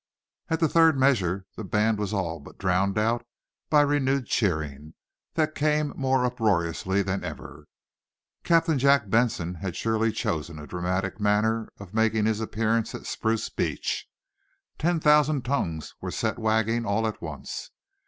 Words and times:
At 0.49 0.59
the 0.59 0.67
third 0.67 0.97
measure 0.97 1.45
the 1.55 1.63
band 1.63 1.99
was 1.99 2.11
all 2.11 2.39
but 2.39 2.57
drowned 2.57 2.97
out 2.97 3.23
by 3.69 3.81
renewed 3.81 4.25
cheering, 4.25 4.95
that 5.35 5.53
came 5.53 5.93
more 5.95 6.25
uproariously 6.25 7.03
than 7.03 7.23
ever. 7.23 7.67
Captain 8.43 8.79
Jack 8.79 9.11
Benson 9.11 9.53
had 9.53 9.75
surely 9.75 10.11
chosen 10.11 10.57
a 10.57 10.65
dramatic 10.65 11.19
manner 11.19 11.69
of 11.79 11.93
making 11.93 12.25
his 12.25 12.41
appearance 12.41 12.95
at 12.95 13.05
Spruce 13.05 13.47
Beach. 13.49 14.07
Ten 14.79 14.99
thousand 14.99 15.45
tongues 15.45 15.93
were 16.01 16.09
set 16.09 16.39
wagging 16.39 16.83
all 16.83 17.05
at 17.05 17.21
once. 17.21 17.69